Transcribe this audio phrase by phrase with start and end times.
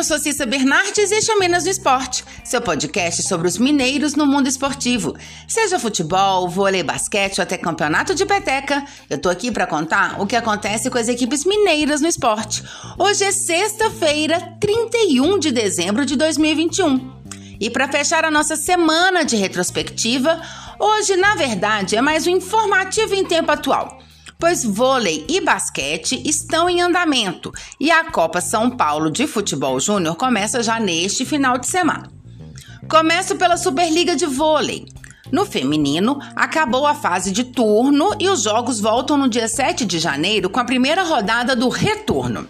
[0.00, 3.58] eu sou Cissa Bernardes e este é o Minas no Esporte, seu podcast sobre os
[3.58, 5.14] mineiros no mundo esportivo.
[5.46, 10.26] Seja futebol, vôlei, basquete ou até campeonato de peteca, eu tô aqui para contar o
[10.26, 12.64] que acontece com as equipes mineiras no esporte.
[12.98, 17.20] Hoje é sexta-feira, 31 de dezembro de 2021.
[17.60, 20.40] E para fechar a nossa semana de retrospectiva,
[20.78, 24.00] hoje, na verdade, é mais um informativo em tempo atual
[24.40, 30.16] pois vôlei e basquete estão em andamento e a Copa São Paulo de Futebol Júnior
[30.16, 32.10] começa já neste final de semana.
[32.88, 34.86] Começo pela Superliga de Vôlei.
[35.30, 39.98] No feminino, acabou a fase de turno e os jogos voltam no dia 7 de
[39.98, 42.48] janeiro com a primeira rodada do retorno.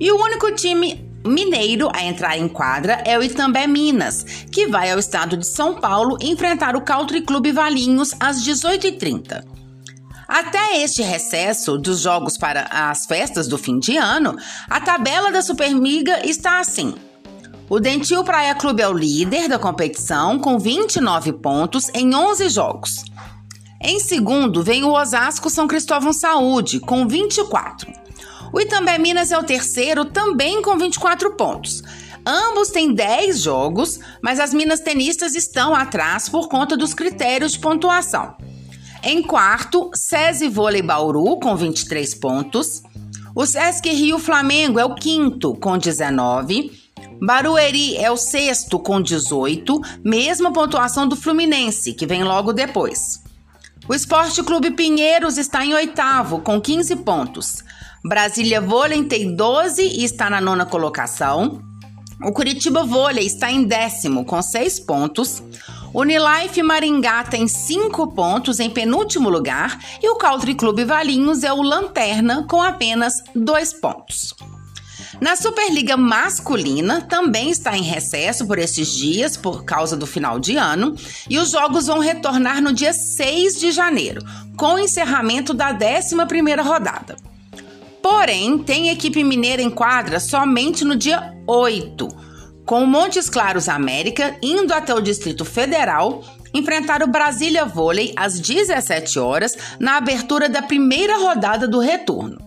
[0.00, 4.90] E o único time mineiro a entrar em quadra é o Itambé Minas, que vai
[4.90, 9.44] ao estado de São Paulo enfrentar o Country Clube Valinhos às 18h30.
[10.28, 14.36] Até este recesso dos jogos para as festas do fim de ano,
[14.68, 16.94] a tabela da Supermiga está assim.
[17.68, 23.04] O Dentil Praia Clube é o líder da competição com 29 pontos em 11 jogos.
[23.80, 27.92] Em segundo vem o Osasco São Cristóvão Saúde com 24.
[28.52, 31.82] O Itambé Minas é o terceiro também com 24 pontos.
[32.24, 37.60] Ambos têm 10 jogos, mas as Minas tenistas estão atrás por conta dos critérios de
[37.60, 38.34] pontuação.
[39.08, 42.82] Em quarto, SESI Vôlei Bauru com 23 pontos.
[43.36, 46.72] O Sesc Rio Flamengo é o quinto com 19.
[47.22, 53.22] Barueri é o sexto com 18, mesma pontuação do Fluminense, que vem logo depois.
[53.88, 57.62] O Esporte Clube Pinheiros está em oitavo com 15 pontos.
[58.04, 61.62] Brasília Vôlei tem 12 e está na nona colocação.
[62.24, 65.40] O Curitiba Vôlei está em décimo com 6 pontos.
[65.94, 71.62] Unilife Maringá tem 5 pontos em penúltimo lugar e o Country Clube Valinhos é o
[71.62, 74.34] lanterna com apenas 2 pontos.
[75.20, 80.56] Na Superliga Masculina também está em recesso por esses dias por causa do final de
[80.56, 80.94] ano
[81.28, 84.22] e os jogos vão retornar no dia 6 de janeiro,
[84.56, 87.16] com o encerramento da 11ª rodada.
[88.02, 92.26] Porém, tem equipe mineira em quadra somente no dia 8
[92.66, 99.18] com Montes Claros América indo até o Distrito Federal enfrentar o Brasília Vôlei às 17
[99.18, 102.38] horas na abertura da primeira rodada do retorno.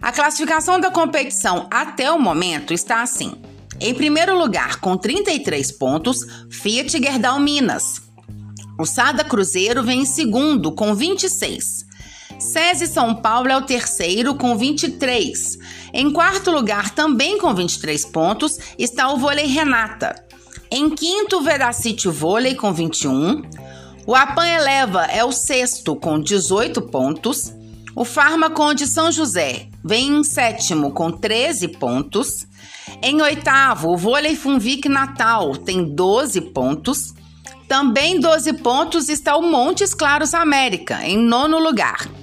[0.00, 3.34] A classificação da competição até o momento está assim:
[3.80, 8.00] em primeiro lugar, com 33 pontos, Fiat Gerdau Minas.
[8.78, 11.86] O Sada Cruzeiro vem em segundo, com 26.
[12.42, 15.58] SESI São Paulo é o terceiro com 23.
[15.94, 20.26] Em quarto lugar, também com 23 pontos, está o Vôlei Renata.
[20.68, 23.42] Em quinto, o Veracity Vôlei com 21.
[24.04, 27.54] O Apan Eleva é o sexto com 18 pontos.
[27.94, 32.44] O Farmacon de São José vem em sétimo com 13 pontos.
[33.00, 37.14] Em oitavo, o Vôlei Funvic Natal tem 12 pontos.
[37.68, 42.21] Também 12 pontos está o Montes Claros América, em nono lugar.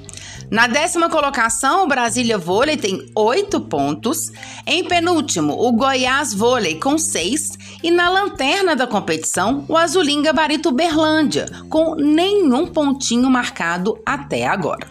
[0.51, 4.31] Na décima colocação, o Brasília Vôlei tem oito pontos.
[4.65, 7.51] Em penúltimo, o Goiás Vôlei com seis.
[7.83, 14.87] E na lanterna da competição, o Azulim Barito Berlândia, com nenhum pontinho marcado até agora.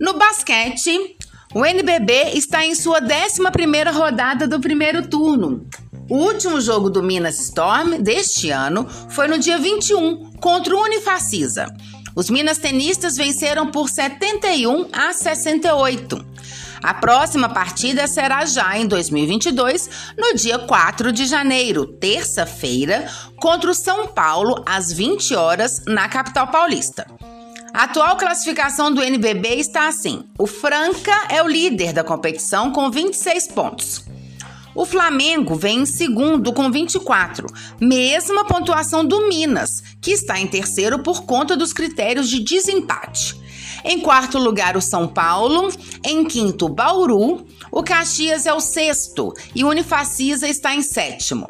[0.00, 1.16] No basquete,
[1.54, 3.42] o NBB está em sua 11
[3.92, 5.66] rodada do primeiro turno.
[6.08, 11.66] O último jogo do Minas Storm deste ano foi no dia 21 contra o Unifacisa.
[12.14, 16.24] Os Minas tenistas venceram por 71 a 68.
[16.82, 23.74] A próxima partida será já em 2022, no dia 4 de janeiro, terça-feira, contra o
[23.74, 27.06] São Paulo, às 20 horas, na capital paulista.
[27.72, 32.90] A atual classificação do NBB está assim: o Franca é o líder da competição com
[32.90, 34.04] 26 pontos.
[34.74, 37.46] O Flamengo vem em segundo com 24,
[37.80, 43.40] mesma pontuação do Minas, que está em terceiro por conta dos critérios de desempate.
[43.84, 45.70] Em quarto lugar, o São Paulo.
[46.04, 47.46] Em quinto, Bauru.
[47.70, 51.48] O Caxias é o sexto e o Unifacisa está em sétimo.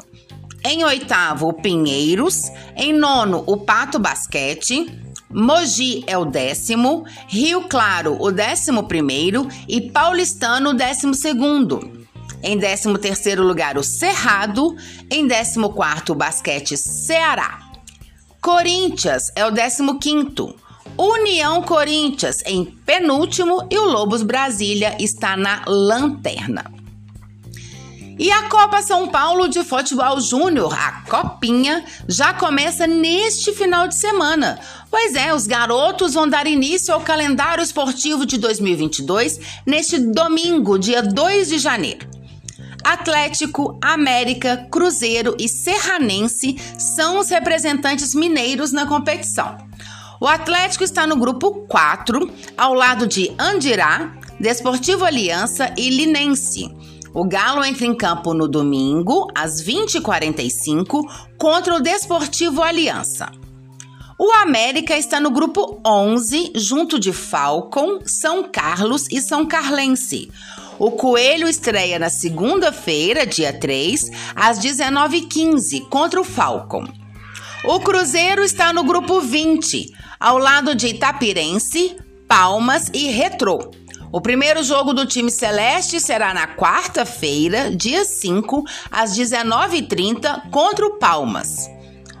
[0.65, 2.49] Em oitavo, o Pinheiros.
[2.75, 4.99] Em nono, o Pato Basquete.
[5.29, 7.05] Mogi é o décimo.
[7.27, 9.47] Rio Claro, o décimo primeiro.
[9.67, 12.02] E Paulistano, o décimo segundo.
[12.43, 14.75] Em 13º lugar, o Cerrado.
[15.09, 17.61] Em 14º, o Basquete Ceará.
[18.41, 20.53] Corinthians é o 15º.
[20.97, 26.65] União Corinthians em penúltimo e o Lobos Brasília está na lanterna.
[28.19, 33.95] E a Copa São Paulo de Futebol Júnior, a Copinha, já começa neste final de
[33.95, 34.59] semana.
[34.91, 41.01] Pois é, os garotos vão dar início ao calendário esportivo de 2022 neste domingo, dia
[41.01, 42.07] 2 de janeiro.
[42.83, 49.57] Atlético, América, Cruzeiro e Serranense são os representantes mineiros na competição.
[50.19, 56.69] O Atlético está no grupo 4, ao lado de Andirá, Desportivo Aliança e Linense.
[57.13, 61.01] O Galo entra em campo no domingo, às 20h45,
[61.37, 63.31] contra o Desportivo Aliança.
[64.19, 70.29] O América está no grupo 11, junto de Falcon, São Carlos e São Carlense.
[70.79, 76.85] O Coelho estreia na segunda-feira, dia 3, às 19h15, contra o Falcon.
[77.63, 81.95] O Cruzeiro está no grupo 20, ao lado de Itapirense,
[82.27, 83.71] Palmas e Retrô.
[84.11, 90.97] O primeiro jogo do time celeste será na quarta-feira, dia 5, às 19h30, contra o
[90.97, 91.69] Palmas.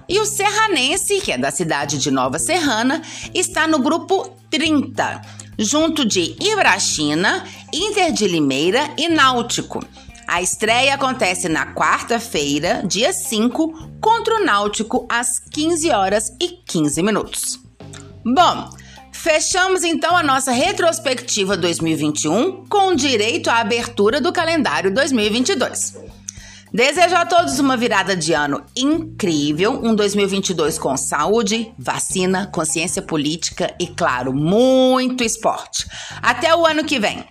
[0.07, 3.01] E o Serranense, que é da cidade de Nova Serrana,
[3.33, 5.21] está no grupo 30,
[5.57, 9.83] junto de Ibrachina, Inter de Limeira e Náutico.
[10.27, 17.03] A estreia acontece na quarta-feira, dia 5, contra o Náutico, às 15 horas e 15
[17.03, 17.59] minutos.
[18.25, 18.69] Bom,
[19.13, 25.95] Fechamos então a nossa retrospectiva 2021 com direito à abertura do calendário 2022.
[26.73, 33.71] Desejo a todos uma virada de ano incrível, um 2022 com saúde, vacina, consciência política
[33.79, 35.87] e, claro, muito esporte.
[36.19, 37.23] Até o ano que vem!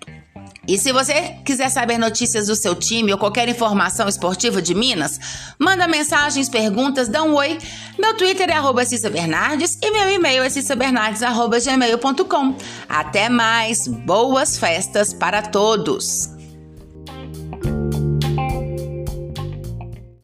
[0.68, 5.18] E se você quiser saber notícias do seu time ou qualquer informação esportiva de Minas,
[5.58, 7.58] manda mensagens, perguntas, dá um oi.
[7.98, 12.56] Meu Twitter é arroba Bernardes e meu e-mail é cissabernardes.gmail.com.
[12.88, 16.31] Até mais, boas festas para todos!